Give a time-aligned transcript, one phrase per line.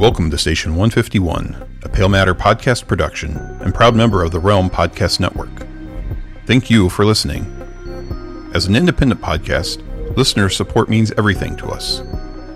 [0.00, 4.70] Welcome to Station 151, a Pale Matter podcast production and proud member of the Realm
[4.70, 5.50] Podcast Network.
[6.46, 7.44] Thank you for listening.
[8.54, 9.84] As an independent podcast,
[10.16, 12.00] listener support means everything to us.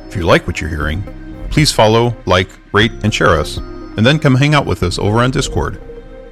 [0.08, 1.02] If you like what you're hearing,
[1.50, 5.18] please follow, like, rate, and share us, and then come hang out with us over
[5.18, 5.78] on Discord.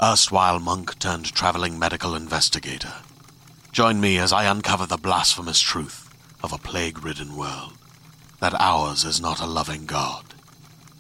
[0.02, 2.94] erstwhile monk turned traveling medical investigator.
[3.74, 6.08] Join me as I uncover the blasphemous truth
[6.44, 7.74] of a plague ridden world
[8.40, 10.36] that ours is not a loving God,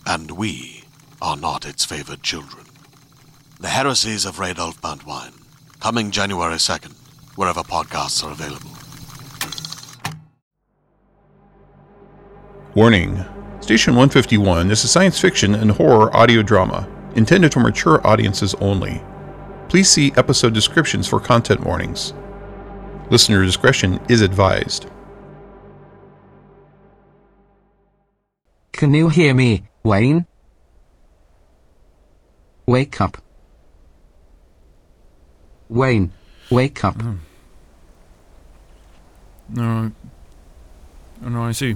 [0.08, 0.84] and we
[1.22, 2.66] are not its favored children.
[3.60, 5.40] The Heresies of Radolf Burntwine,
[5.82, 6.94] coming January 2nd,
[7.36, 8.72] wherever podcasts are available.
[12.74, 13.24] Warning
[13.62, 19.00] Station 151 is a science fiction and horror audio drama intended for mature audiences only.
[19.70, 22.16] Please see episode descriptions for content warnings.
[23.10, 24.88] Listener discretion is advised.
[28.72, 30.26] Can you hear me, Wayne?
[32.66, 33.18] Wake up.
[35.70, 36.12] Wayne,
[36.50, 36.96] wake up.
[39.50, 39.92] No,
[41.24, 41.76] I, no, I see.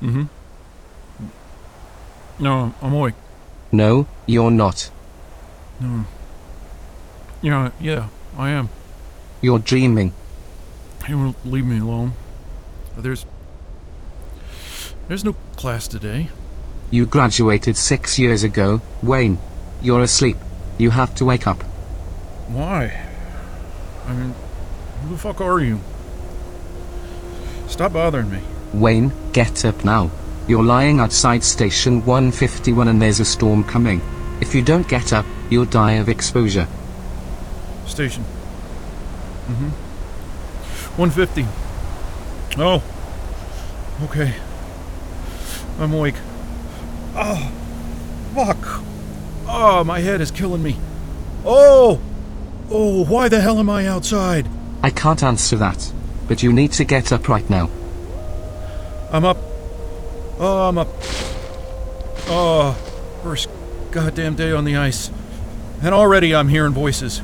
[0.00, 0.24] Mm-hmm.
[2.38, 3.14] No, I'm awake.
[3.70, 4.90] No, you're not.
[5.80, 6.04] No.
[7.40, 8.68] Yeah, yeah, I am.
[9.42, 10.14] You're dreaming.
[11.04, 12.12] Hey, won't leave me alone.
[12.96, 13.26] There's,
[15.08, 16.28] there's no class today.
[16.92, 19.38] You graduated six years ago, Wayne.
[19.82, 20.36] You're asleep.
[20.78, 21.60] You have to wake up.
[22.46, 23.04] Why?
[24.06, 24.32] I mean,
[25.02, 25.80] who the fuck are you?
[27.66, 28.40] Stop bothering me.
[28.72, 30.12] Wayne, get up now.
[30.46, 34.00] You're lying outside station 151 and there's a storm coming.
[34.40, 36.68] If you don't get up, you'll die of exposure.
[37.86, 38.24] Station.
[39.48, 39.68] Mm-hmm.
[40.96, 41.46] 150.
[42.58, 42.82] Oh.
[44.04, 44.34] Okay.
[45.78, 46.16] I'm awake.
[47.14, 47.52] Oh.
[48.34, 48.82] Fuck.
[49.46, 50.76] Oh, my head is killing me.
[51.44, 52.00] Oh.
[52.70, 54.48] Oh, why the hell am I outside?
[54.82, 55.92] I can't answer that,
[56.26, 57.68] but you need to get up right now.
[59.12, 59.36] I'm up.
[60.38, 60.88] Oh, I'm up.
[62.28, 62.72] Oh,
[63.22, 63.48] first
[63.90, 65.10] goddamn day on the ice.
[65.82, 67.20] And already I'm hearing voices.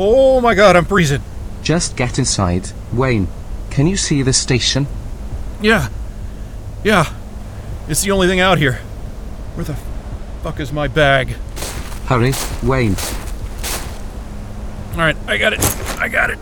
[0.00, 1.22] Oh my god, I'm freezing.
[1.60, 2.70] Just get inside.
[2.92, 3.26] Wayne,
[3.68, 4.86] can you see the station?
[5.60, 5.88] Yeah.
[6.84, 7.12] Yeah.
[7.88, 8.74] It's the only thing out here.
[9.54, 9.74] Where the
[10.44, 11.30] fuck is my bag?
[12.06, 12.32] Hurry,
[12.62, 12.94] Wayne.
[14.92, 15.60] Alright, I got it.
[15.98, 16.38] I got it.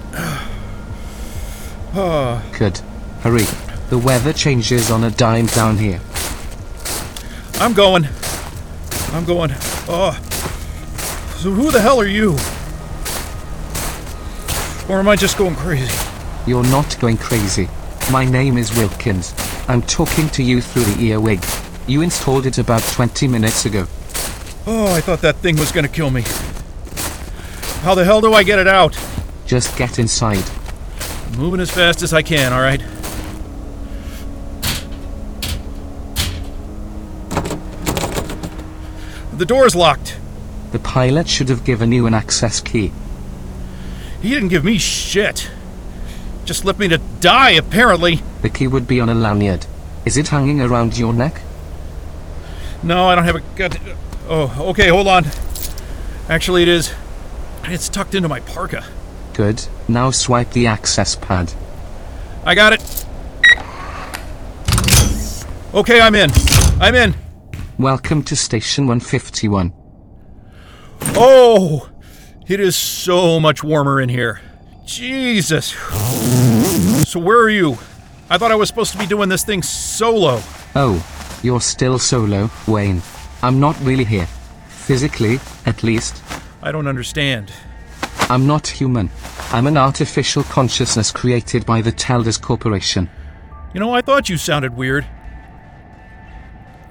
[1.95, 2.79] Oh, Good.
[3.23, 3.45] Hurry.
[3.89, 6.03] The weather changes on a dime down here.
[7.55, 8.07] I'm going.
[9.13, 9.51] I'm going.
[9.89, 10.13] Oh.
[11.37, 12.37] So who the hell are you?
[14.89, 15.93] Or am I just going crazy?
[16.47, 17.69] You're not going crazy.
[18.13, 19.35] My name is Wilkins.
[19.67, 21.45] I'm talking to you through the earwig.
[21.89, 23.87] You installed it about 20 minutes ago.
[24.65, 26.23] Oh, I thought that thing was gonna kill me.
[27.83, 28.97] How the hell do I get it out?
[29.45, 30.45] Just get inside.
[31.01, 32.83] I'm moving as fast as I can, alright?
[39.37, 40.17] The door's locked.
[40.71, 42.93] The pilot should have given you an access key.
[44.23, 45.51] He didn't give me shit.
[46.45, 48.23] Just left me to die, apparently.
[48.43, 49.67] The key would be on a lanyard.
[50.05, 51.41] Is it hanging around your neck?
[52.83, 53.79] No, I don't have a gut.
[54.29, 55.27] Oh, okay, hold on.
[56.29, 56.95] Actually, it is.
[57.65, 58.85] It's tucked into my parka.
[59.35, 59.67] Good.
[59.89, 61.53] Now swipe the access pad.
[62.45, 63.07] I got it.
[65.75, 66.31] Okay, I'm in.
[66.81, 67.15] I'm in.
[67.79, 69.73] Welcome to station 151.
[71.17, 71.91] Oh,
[72.49, 74.41] it is so much warmer in here.
[74.85, 75.75] Jesus.
[77.09, 77.79] So, where are you?
[78.31, 80.41] I thought I was supposed to be doing this thing solo.
[80.75, 81.05] Oh,
[81.43, 83.03] you're still solo, Wayne.
[83.43, 84.27] I'm not really here.
[84.69, 86.23] Physically, at least.
[86.63, 87.53] I don't understand.
[88.29, 89.11] I'm not human.
[89.53, 93.09] I'm an artificial consciousness created by the Telders Corporation.
[93.75, 95.07] You know, I thought you sounded weird.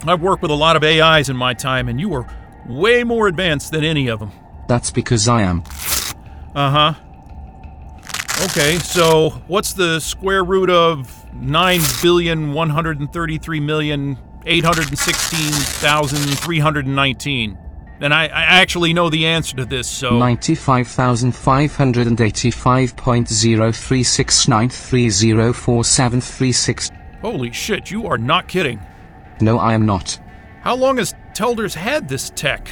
[0.06, 2.26] I've worked with a lot of AIs in my time, and you were
[2.66, 4.32] way more advanced than any of them.
[4.68, 5.64] That's because I am.
[6.56, 6.94] Uh huh.
[8.46, 14.64] Okay, so what's the square root of nine billion one hundred and thirty-three million eight
[14.66, 17.58] hundred and sixteen thousand three hundred and nineteen?
[18.02, 20.12] And I, I actually know the answer to this, so
[26.12, 26.92] 95,585.0369304736.
[27.22, 28.80] holy shit, you are not kidding.
[29.42, 30.20] No, I am not.
[30.62, 32.68] How long has Telders had this tech?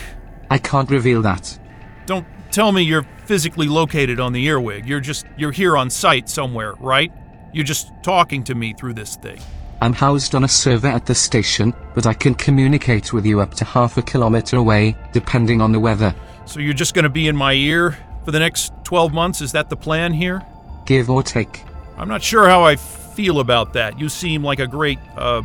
[0.50, 1.58] I can't reveal that.
[2.06, 4.86] Don't tell me you're physically located on the earwig.
[4.88, 7.12] You're just you're here on site somewhere, right?
[7.54, 9.40] You're just talking to me through this thing.
[9.82, 13.54] I'm housed on a server at the station, but I can communicate with you up
[13.56, 16.16] to half a kilometer away, depending on the weather.
[16.46, 19.42] So you're just going to be in my ear for the next 12 months?
[19.42, 20.42] Is that the plan here?
[20.86, 21.64] Give or take.
[21.98, 24.00] I'm not sure how I feel about that.
[24.00, 25.44] You seem like a great uh,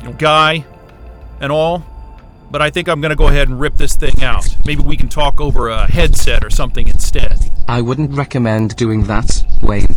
[0.00, 0.64] you know, guy
[1.40, 1.84] and all,
[2.50, 4.56] but I think I'm going to go ahead and rip this thing out.
[4.64, 7.50] Maybe we can talk over a headset or something instead.
[7.68, 9.94] I wouldn't recommend doing that, Wayne.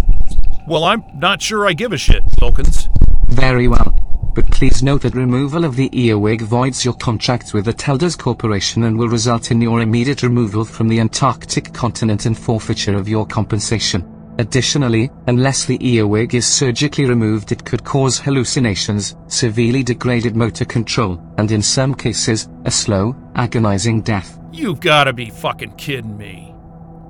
[0.68, 2.88] Well, I'm not sure I give a shit, Wilkins.
[3.28, 4.00] Very well.
[4.36, 8.84] But please note that removal of the earwig voids your contract with the Telders Corporation
[8.84, 13.28] and will result in your immediate removal from the Antarctic continent and forfeiture of your
[13.28, 14.04] compensation.
[14.40, 21.22] Additionally, unless the earwig is surgically removed it could cause hallucinations, severely degraded motor control,
[21.38, 24.40] and in some cases, a slow, agonizing death.
[24.52, 26.56] You've got to be fucking kidding me.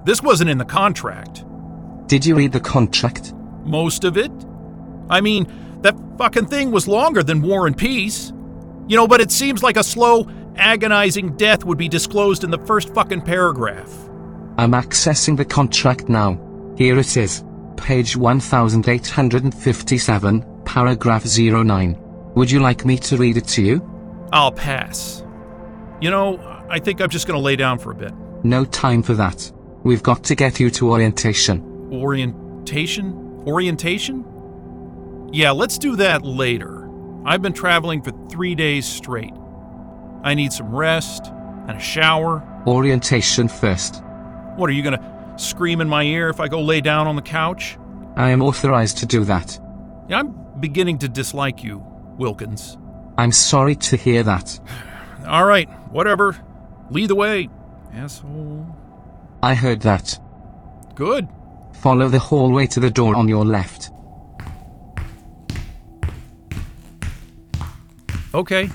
[0.04, 1.46] This wasn't in the contract.
[2.08, 3.34] Did you read the contract?
[3.64, 4.31] Most of it.
[5.10, 8.34] I mean, that fucking thing was longer than War and Peace.
[8.88, 10.28] You know, but it seems like a slow,
[10.58, 13.90] agonizing death would be disclosed in the first fucking paragraph.
[14.58, 16.38] I'm accessing the contract now.
[16.75, 17.44] Here it is.
[17.78, 21.98] Page 1857, paragraph 09.
[22.36, 23.88] Would you like me to read it to you?
[24.31, 25.24] I'll pass.
[26.02, 26.40] You know,
[26.70, 28.12] I think I'm just gonna lay down for a bit.
[28.44, 29.52] No time for that.
[29.84, 31.62] We've got to get you to orientation.
[31.92, 33.44] Orientation?
[33.46, 34.25] Orientation?
[35.31, 36.90] Yeah, let's do that later.
[37.24, 39.34] I've been traveling for three days straight.
[40.24, 41.28] I need some rest
[41.68, 42.42] and a shower.
[42.66, 44.02] Orientation first.
[44.56, 47.22] What, are you gonna scream in my ear if I go lay down on the
[47.22, 47.78] couch?
[48.16, 49.60] I am authorized to do that.
[50.08, 51.84] Yeah, I'm beginning to dislike you,
[52.18, 52.78] Wilkins.
[53.18, 54.60] I'm sorry to hear that.
[55.28, 56.38] All right, whatever.
[56.90, 57.50] Lead the way,
[57.94, 58.66] asshole.
[59.42, 60.20] I heard that.
[60.96, 61.28] Good.
[61.74, 63.92] Follow the hallway to the door on your left.
[68.34, 68.70] Okay.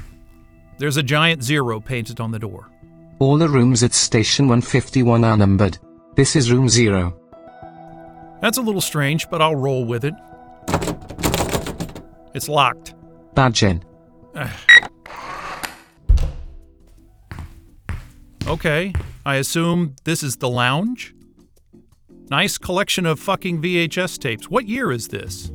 [0.78, 2.70] There's a giant zero painted on the door.
[3.18, 5.78] All the rooms at Station 151 are numbered.
[6.18, 7.16] This is room zero.
[8.40, 10.14] That's a little strange, but I'll roll with it.
[12.34, 12.96] It's locked.
[13.34, 13.84] Badge in.
[18.48, 18.94] Okay,
[19.26, 21.14] I assume this is the lounge?
[22.30, 24.48] Nice collection of fucking VHS tapes.
[24.48, 25.52] What year is this?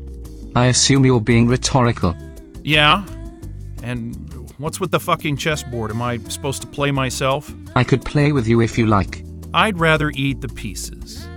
[0.56, 2.16] I assume you're being rhetorical.
[2.64, 3.04] Yeah.
[3.82, 4.16] And
[4.60, 5.90] what's with the fucking chessboard?
[5.90, 7.52] Am I supposed to play myself?
[7.76, 9.23] I could play with you if you like.
[9.54, 11.28] I'd rather eat the pieces.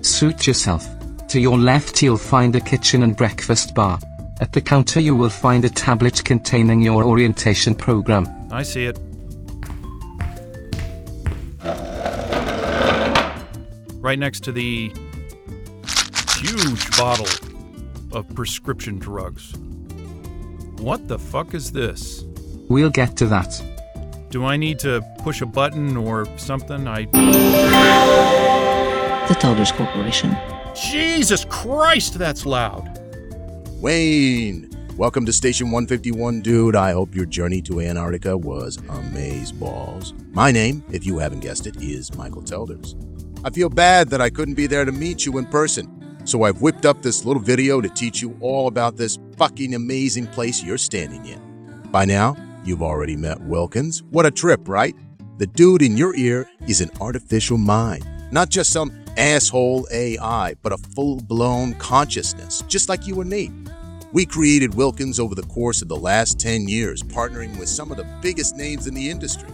[0.00, 0.88] Suit yourself.
[1.28, 3.98] To your left you'll find a kitchen and breakfast bar.
[4.40, 8.26] At the counter you will find a tablet containing your orientation program.
[8.50, 8.98] I see it.
[14.00, 14.92] Right next to the
[16.38, 17.26] huge bottle
[18.12, 19.52] of prescription drugs.
[20.78, 22.24] What the fuck is this?
[22.68, 23.62] We'll get to that.
[24.36, 26.86] Do I need to push a button or something?
[26.86, 27.06] I.
[29.28, 30.36] The Telders Corporation.
[30.74, 33.00] Jesus Christ, that's loud!
[33.80, 36.76] Wayne, welcome to Station 151, dude.
[36.76, 40.12] I hope your journey to Antarctica was amazeballs.
[40.34, 42.94] My name, if you haven't guessed it, is Michael Telders.
[43.42, 46.60] I feel bad that I couldn't be there to meet you in person, so I've
[46.60, 50.76] whipped up this little video to teach you all about this fucking amazing place you're
[50.76, 51.40] standing in.
[51.90, 54.02] By now, you've already met Wilkins.
[54.10, 54.94] What a trip, right?
[55.38, 60.72] The dude in your ear is an artificial mind, not just some asshole AI, but
[60.72, 63.50] a full blown consciousness, just like you and me.
[64.12, 67.96] We created Wilkins over the course of the last 10 years, partnering with some of
[67.96, 69.50] the biggest names in the industry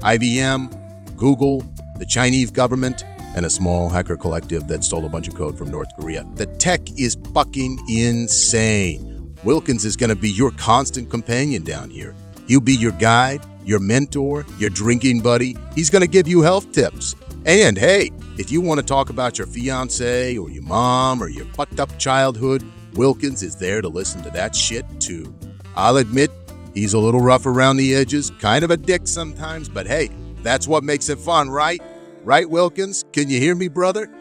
[0.00, 1.62] IBM, Google,
[1.98, 3.04] the Chinese government,
[3.34, 6.24] and a small hacker collective that stole a bunch of code from North Korea.
[6.34, 9.34] The tech is fucking insane.
[9.44, 12.14] Wilkins is going to be your constant companion down here.
[12.46, 15.56] He'll be your guide, your mentor, your drinking buddy.
[15.74, 17.14] He's going to give you health tips.
[17.44, 21.46] And hey, if you want to talk about your fiance or your mom or your
[21.46, 25.34] fucked up childhood, Wilkins is there to listen to that shit too.
[25.76, 26.30] I'll admit,
[26.74, 30.10] he's a little rough around the edges, kind of a dick sometimes, but hey,
[30.42, 31.82] that's what makes it fun, right?
[32.24, 33.04] Right, Wilkins?
[33.12, 34.12] Can you hear me, brother?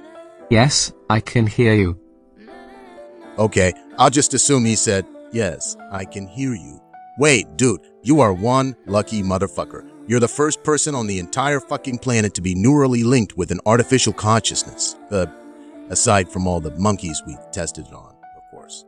[0.49, 1.99] Yes, I can hear you.
[3.37, 6.79] Okay, I'll just assume he said, Yes, I can hear you.
[7.17, 9.89] Wait, dude, you are one lucky motherfucker.
[10.05, 13.61] You're the first person on the entire fucking planet to be neurally linked with an
[13.65, 14.97] artificial consciousness.
[15.09, 15.25] Uh,
[15.89, 18.83] aside from all the monkeys we tested it on, of course.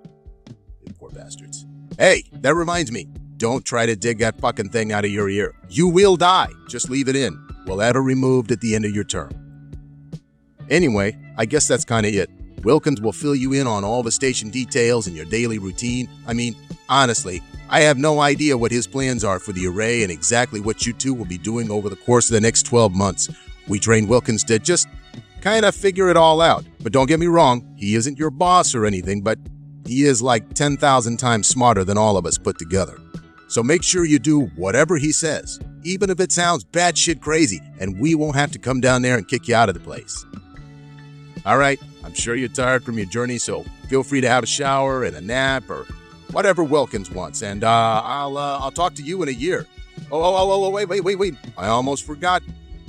[0.86, 1.66] You poor bastards.
[1.98, 3.08] Hey, that reminds me.
[3.38, 5.54] Don't try to dig that fucking thing out of your ear.
[5.70, 6.50] You will die.
[6.68, 7.48] Just leave it in.
[7.66, 9.32] We'll have it removed at the end of your term.
[10.70, 12.30] Anyway, I guess that's kind of it.
[12.64, 16.10] Wilkins will fill you in on all the station details and your daily routine.
[16.28, 16.58] I mean,
[16.90, 20.86] honestly, I have no idea what his plans are for the array and exactly what
[20.86, 23.30] you two will be doing over the course of the next 12 months.
[23.68, 24.88] We trained Wilkins to just
[25.42, 26.64] kind of figure it all out.
[26.82, 29.38] But don't get me wrong, he isn't your boss or anything, but
[29.86, 32.98] he is like 10,000 times smarter than all of us put together.
[33.50, 38.00] So make sure you do whatever he says, even if it sounds batshit crazy, and
[38.00, 40.26] we won't have to come down there and kick you out of the place.
[41.46, 44.48] All right, I'm sure you're tired from your journey, so feel free to have a
[44.48, 45.86] shower and a nap or
[46.32, 49.66] whatever Wilkins wants, and uh, I'll uh, I'll talk to you in a year.
[50.12, 51.36] Oh, oh, oh, oh, wait, wait, wait, wait!
[51.58, 52.44] I almost forgot.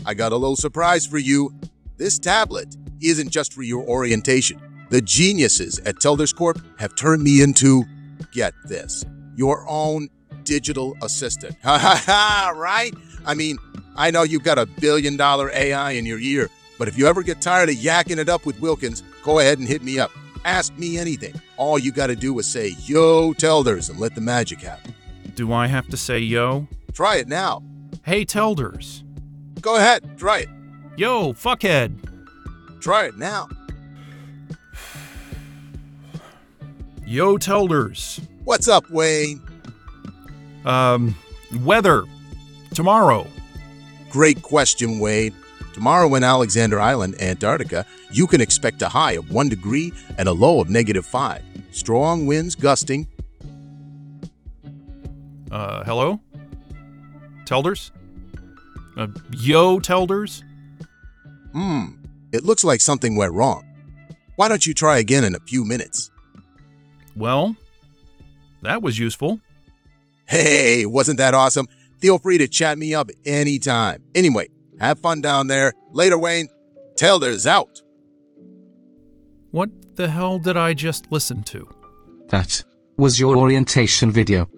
[0.06, 1.52] I got a little surprise for you.
[1.96, 4.60] This tablet isn't just for your orientation.
[4.90, 7.84] The geniuses at Telders Corp have turned me into,
[8.32, 9.04] get this,
[9.36, 10.08] your own
[10.44, 11.56] digital assistant.
[11.62, 12.52] Ha ha ha!
[12.56, 12.94] Right?
[13.26, 13.58] I mean,
[13.96, 17.22] I know you've got a billion dollar AI in your ear, but if you ever
[17.22, 20.10] get tired of yakking it up with Wilkins, go ahead and hit me up.
[20.44, 21.34] Ask me anything.
[21.56, 24.94] All you got to do is say, Yo, Telders, and let the magic happen.
[25.38, 26.66] Do I have to say yo?
[26.92, 27.62] Try it now.
[28.02, 29.04] Hey, Telders.
[29.60, 30.48] Go ahead, try it.
[30.96, 31.94] Yo, fuckhead.
[32.80, 33.48] Try it now.
[37.06, 38.20] Yo, Telders.
[38.42, 39.40] What's up, Wayne?
[40.64, 41.14] Um,
[41.62, 42.04] weather.
[42.74, 43.28] Tomorrow.
[44.10, 45.34] Great question, Wade.
[45.78, 50.32] Tomorrow in Alexander Island, Antarctica, you can expect a high of 1 degree and a
[50.32, 51.40] low of negative 5.
[51.70, 53.06] Strong winds gusting.
[55.52, 56.18] Uh, hello?
[57.44, 57.92] Telders?
[58.96, 60.42] Uh, yo, Telders?
[61.52, 61.90] Hmm,
[62.32, 63.64] it looks like something went wrong.
[64.34, 66.10] Why don't you try again in a few minutes?
[67.14, 67.54] Well,
[68.62, 69.40] that was useful.
[70.26, 71.68] Hey, wasn't that awesome?
[72.00, 74.02] Feel free to chat me up anytime.
[74.16, 74.48] Anyway,
[74.80, 75.72] have fun down there.
[75.92, 76.48] Later, Wayne.
[76.96, 77.82] Telders out.
[79.50, 81.68] What the hell did I just listen to?
[82.28, 82.64] That
[82.96, 84.50] was your orientation video.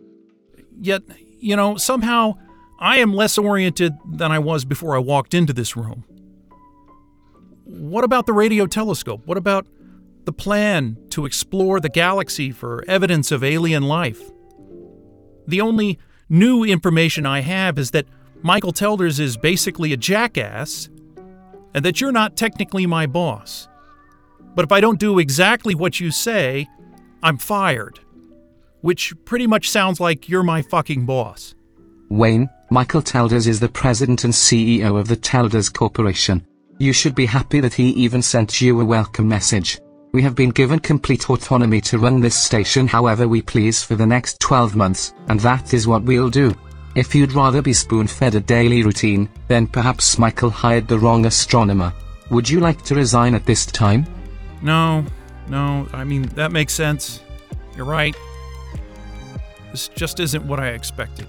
[0.81, 1.03] Yet,
[1.39, 2.35] you know, somehow
[2.79, 6.05] I am less oriented than I was before I walked into this room.
[7.65, 9.27] What about the radio telescope?
[9.27, 9.67] What about
[10.25, 14.31] the plan to explore the galaxy for evidence of alien life?
[15.47, 15.99] The only
[16.29, 18.07] new information I have is that
[18.43, 20.89] Michael Telders is basically a jackass
[21.75, 23.69] and that you're not technically my boss.
[24.55, 26.67] But if I don't do exactly what you say,
[27.23, 28.01] I'm fired.
[28.81, 31.55] Which pretty much sounds like you're my fucking boss.
[32.09, 36.47] Wayne, Michael Telders is the president and CEO of the Telders Corporation.
[36.79, 39.79] You should be happy that he even sent you a welcome message.
[40.13, 44.07] We have been given complete autonomy to run this station however we please for the
[44.07, 46.57] next 12 months, and that is what we'll do.
[47.01, 51.95] If you'd rather be spoon-fed a daily routine, then perhaps Michael hired the wrong astronomer.
[52.31, 54.05] Would you like to resign at this time?
[54.61, 55.07] No,
[55.49, 57.23] no, I mean, that makes sense.
[57.75, 58.15] You're right.
[59.71, 61.27] This just isn't what I expected.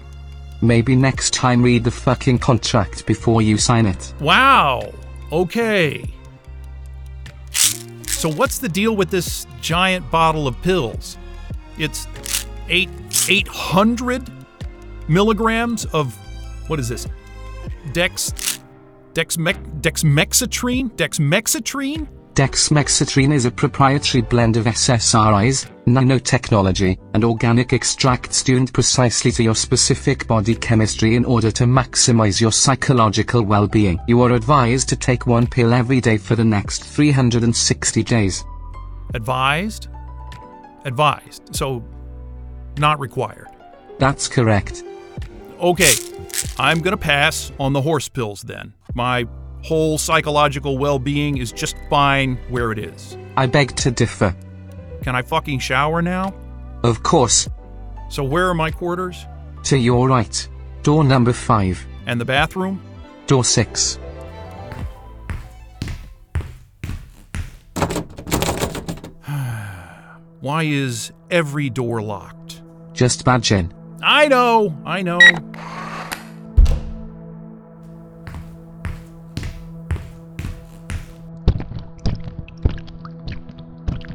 [0.60, 4.12] Maybe next time read the fucking contract before you sign it.
[4.20, 4.92] Wow!
[5.32, 6.04] Okay.
[7.50, 11.16] So, what's the deal with this giant bottle of pills?
[11.78, 12.06] It's
[12.68, 12.90] eight,
[13.26, 14.41] 800
[15.08, 16.14] milligrams of,
[16.68, 17.06] what is this?
[17.92, 18.32] Dex,
[19.14, 20.90] Dexmex, Dexmexitrine?
[20.92, 22.08] Dexmexitrine?
[22.34, 29.54] Dexmexitrine is a proprietary blend of SSRIs, nanotechnology, and organic extracts tuned precisely to your
[29.54, 34.00] specific body chemistry in order to maximize your psychological well-being.
[34.08, 38.42] You are advised to take one pill every day for the next 360 days.
[39.12, 39.88] Advised?
[40.86, 41.54] Advised.
[41.54, 41.84] So,
[42.78, 43.48] not required.
[43.98, 44.84] That's correct.
[45.62, 45.92] Okay,
[46.58, 48.74] I'm gonna pass on the horse pills then.
[48.94, 49.26] My
[49.62, 53.16] whole psychological well being is just fine where it is.
[53.36, 54.34] I beg to differ.
[55.02, 56.34] Can I fucking shower now?
[56.82, 57.48] Of course,
[58.10, 59.24] So, where are my quarters?
[59.64, 60.48] to your right.
[60.82, 61.86] Door number 5.
[62.06, 62.82] And the bathroom?
[63.28, 63.98] Door 6.
[70.40, 72.62] Why is every door locked?
[72.92, 73.72] Just badge in.
[74.02, 75.20] I know, I know.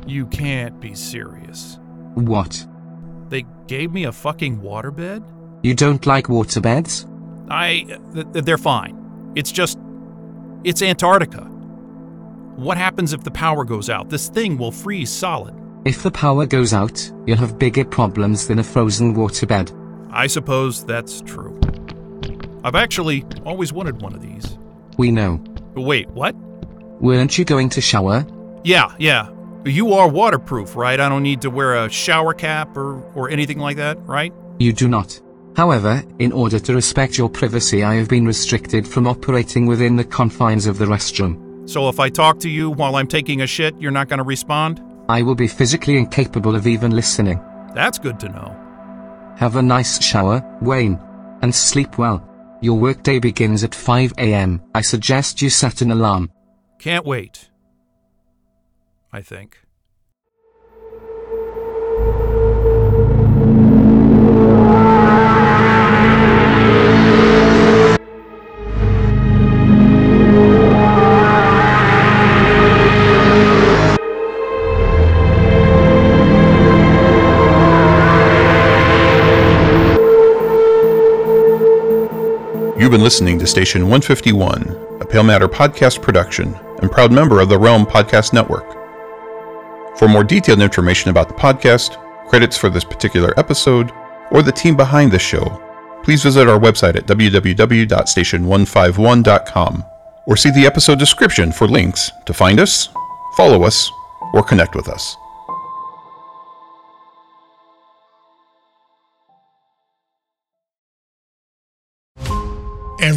[0.06, 1.80] You can't be serious.
[2.16, 2.66] What?
[3.30, 5.24] They gave me a fucking waterbed?
[5.64, 7.06] You don't like waterbeds?
[7.50, 7.86] I.
[8.14, 9.32] th- they're fine.
[9.36, 9.78] It's just.
[10.64, 11.44] It's Antarctica.
[12.56, 14.10] What happens if the power goes out?
[14.10, 15.54] This thing will freeze solid.
[15.88, 19.72] If the power goes out, you'll have bigger problems than a frozen waterbed.
[20.12, 21.58] I suppose that's true.
[22.66, 24.58] I've actually always wanted one of these.
[24.98, 25.42] We know.
[25.76, 26.36] Wait, what?
[27.00, 28.26] Weren't you going to shower?
[28.66, 29.30] Yeah, yeah.
[29.64, 31.00] You are waterproof, right?
[31.00, 34.34] I don't need to wear a shower cap or, or anything like that, right?
[34.60, 35.22] You do not.
[35.56, 40.04] However, in order to respect your privacy, I have been restricted from operating within the
[40.04, 41.70] confines of the restroom.
[41.70, 44.26] So if I talk to you while I'm taking a shit, you're not going to
[44.26, 44.82] respond?
[45.10, 47.42] I will be physically incapable of even listening.
[47.74, 48.56] That's good to know.
[49.38, 51.00] Have a nice shower, Wayne,
[51.42, 52.28] and sleep well.
[52.62, 54.62] Your workday begins at 5 a.m.
[54.74, 56.32] I suggest you set an alarm.
[56.80, 57.50] Can't wait.
[59.14, 59.60] I think.
[82.88, 87.50] You've been listening to Station 151, a Pale Matter podcast production and proud member of
[87.50, 88.64] the Realm Podcast Network.
[89.98, 91.98] For more detailed information about the podcast,
[92.30, 93.92] credits for this particular episode,
[94.32, 95.62] or the team behind the show,
[96.02, 99.86] please visit our website at www.station151.com
[100.26, 102.88] or see the episode description for links to find us,
[103.36, 103.92] follow us,
[104.34, 105.18] or connect with us.
[113.08, 113.17] and